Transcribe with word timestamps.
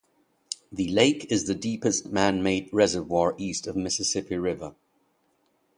The 0.71 0.87
lake 0.89 1.31
is 1.31 1.45
the 1.45 1.53
deepest 1.53 2.07
manmade 2.11 2.69
reservoir 2.73 3.35
east 3.37 3.67
of 3.67 3.75
Mississippi 3.75 4.35
river. 4.35 4.73